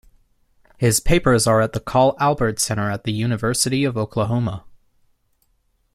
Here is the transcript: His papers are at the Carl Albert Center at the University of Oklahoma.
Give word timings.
His 0.79 0.99
papers 0.99 1.45
are 1.45 1.61
at 1.61 1.73
the 1.73 1.79
Carl 1.79 2.17
Albert 2.19 2.59
Center 2.59 2.89
at 2.89 3.03
the 3.03 3.11
University 3.11 3.83
of 3.85 3.95
Oklahoma. 3.97 4.65